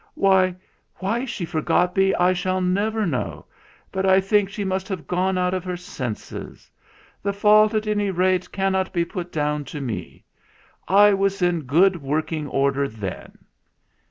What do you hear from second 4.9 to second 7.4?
gone out of her senses. The